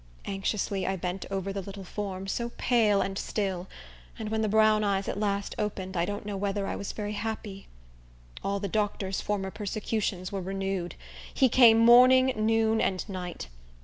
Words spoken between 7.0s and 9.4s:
happy. All the doctor's